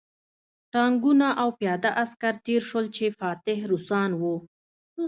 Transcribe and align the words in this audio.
ټانکونه 0.73 1.27
او 1.41 1.49
پیاده 1.59 1.89
عسکر 2.03 2.33
تېر 2.45 2.61
شول 2.69 2.85
چې 2.97 3.05
فاتح 3.19 3.57
روسان 3.71 4.11
وو 4.21 4.35